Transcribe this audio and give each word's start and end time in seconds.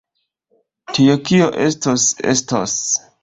Tio, 0.97 1.17
kio 1.27 1.51
estos, 1.67 2.07
estos. 2.35 2.79